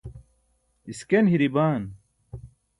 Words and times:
isken 0.91 1.25
hiri 1.35 1.49
baan 1.55 1.83